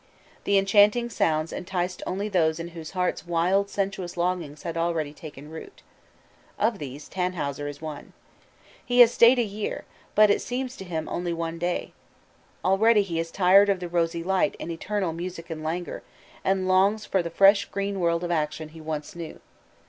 [0.45, 5.51] "The enchanting sounds enticed only those in whose hearts wild sensuous longings had already taken
[5.51, 5.83] root."
[6.57, 8.13] Of these Tannhäuser is one.
[8.83, 9.85] He has stayed a year,
[10.15, 11.93] but it seems to him only one day.
[12.65, 16.01] Already he is tired of the rosy light and eternal music and languor,
[16.43, 19.39] and longs for the fresh green world of action he once knew.